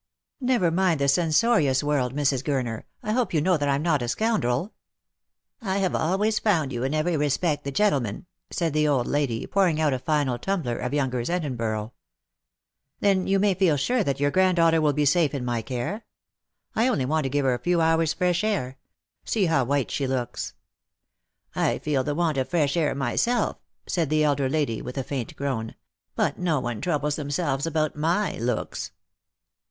[0.55, 2.41] "Never mind the censorious world, Mrs.
[2.43, 2.85] Gurner.
[3.03, 4.73] I hope you know that I'm not a scoundrel.""
[5.61, 9.79] I have always found you in every respect the gentleman," said the old lady, pouring
[9.79, 11.91] out a final tumbler of Younger'a Edinburgh.
[11.91, 13.15] Last for .Love.
[13.19, 16.03] 99" Then you may feel sure that your granddaughter will be Bafe in my care.
[16.75, 18.79] I only want to give her a few hours' fresh air.
[19.23, 20.55] See how white she looks.""
[21.55, 25.35] I feel the want of fresh air myself," said the elder lady, with a faint
[25.35, 25.75] groan;"
[26.15, 28.89] but no one troubles themselves about my looks."